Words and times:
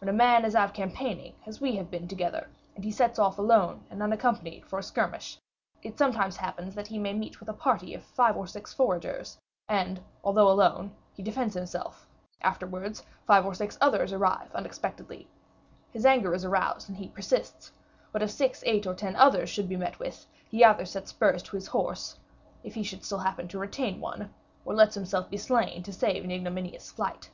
When 0.00 0.08
a 0.08 0.14
man 0.14 0.46
is 0.46 0.54
out 0.54 0.72
campaigning, 0.72 1.34
as 1.44 1.60
we 1.60 1.76
have 1.76 1.90
been 1.90 2.08
together, 2.08 2.48
and 2.74 2.82
he 2.82 2.90
sets 2.90 3.18
off 3.18 3.38
alone 3.38 3.84
and 3.90 4.02
unaccompanied 4.02 4.64
for 4.64 4.78
a 4.78 4.82
skirmish, 4.82 5.38
it 5.82 5.98
sometimes 5.98 6.38
happens 6.38 6.74
that 6.74 6.86
he 6.86 6.98
may 6.98 7.12
meet 7.12 7.38
with 7.38 7.50
a 7.50 7.52
party 7.52 7.92
of 7.92 8.02
five 8.02 8.34
or 8.34 8.46
six 8.46 8.72
foragers, 8.72 9.36
and 9.68 10.00
although 10.24 10.50
alone, 10.50 10.92
he 11.12 11.22
defends 11.22 11.52
himself; 11.54 12.06
afterwards, 12.40 13.04
five 13.26 13.44
or 13.44 13.52
six 13.52 13.76
others 13.78 14.10
arrive 14.10 14.50
unexpectedly, 14.54 15.28
his 15.90 16.06
anger 16.06 16.32
is 16.32 16.46
aroused 16.46 16.88
and 16.88 16.96
he 16.96 17.08
persists; 17.08 17.70
but 18.10 18.22
if 18.22 18.30
six, 18.30 18.62
eight, 18.64 18.86
or 18.86 18.94
ten 18.94 19.14
others 19.16 19.50
should 19.50 19.66
still 19.66 19.76
be 19.76 19.84
met 19.84 19.98
with, 19.98 20.26
he 20.48 20.64
either 20.64 20.86
sets 20.86 21.10
spurs 21.10 21.42
to 21.42 21.56
his 21.56 21.66
horse, 21.66 22.18
if 22.64 22.72
he 22.72 22.82
should 22.82 23.04
still 23.04 23.18
happen 23.18 23.46
to 23.46 23.58
retain 23.58 24.00
one, 24.00 24.32
or 24.64 24.74
lets 24.74 24.94
himself 24.94 25.28
be 25.28 25.36
slain 25.36 25.82
to 25.82 25.92
save 25.92 26.24
an 26.24 26.30
ignominious 26.30 26.90
flight. 26.90 27.28